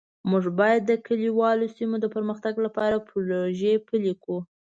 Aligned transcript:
موږ 0.29 0.43
باید 0.59 0.81
د 0.85 0.91
کلیوالو 1.07 1.65
سیمو 1.75 1.97
د 2.01 2.05
پرمختګ 2.15 2.53
لپاره 2.65 3.03
پروژې 3.07 3.73
پلي 3.87 4.13
کړو 4.23 4.37